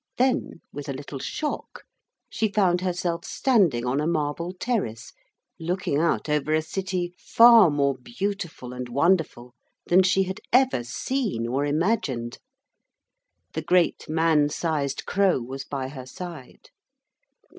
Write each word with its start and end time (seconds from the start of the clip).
Then, 0.17 0.61
with 0.73 0.89
a 0.89 0.93
little 0.93 1.19
shock, 1.19 1.83
she 2.27 2.51
found 2.51 2.81
herself 2.81 3.23
standing 3.23 3.85
on 3.85 4.01
a 4.01 4.07
marble 4.07 4.51
terrace, 4.51 5.13
looking 5.59 5.99
out 5.99 6.27
over 6.27 6.55
a 6.55 6.63
city 6.63 7.13
far 7.19 7.69
more 7.69 7.93
beautiful 7.95 8.73
and 8.73 8.89
wonderful 8.89 9.53
than 9.85 10.01
she 10.01 10.23
had 10.23 10.39
ever 10.51 10.83
seen 10.83 11.45
or 11.47 11.67
imagined. 11.67 12.39
The 13.53 13.61
great 13.61 14.09
man 14.09 14.49
sized 14.49 15.05
Crow 15.05 15.39
was 15.39 15.65
by 15.65 15.89
her 15.89 16.07
side. 16.07 16.71